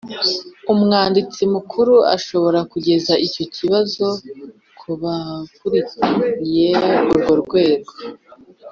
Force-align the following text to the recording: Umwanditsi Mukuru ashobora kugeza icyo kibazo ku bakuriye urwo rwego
Umwanditsi 0.73 1.41
Mukuru 1.53 1.93
ashobora 2.15 2.59
kugeza 2.71 3.13
icyo 3.27 3.43
kibazo 3.55 4.05
ku 4.79 4.89
bakuriye 5.01 6.69
urwo 7.13 7.33
rwego 7.43 7.91